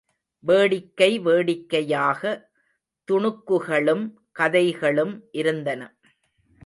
வேடிக்கை 0.43 1.19
வேடிக்கையாக 1.19 2.21
துணுக்குகளும் 3.07 4.05
கதைகளும் 4.31 5.15
இருந்தன. 5.31 5.81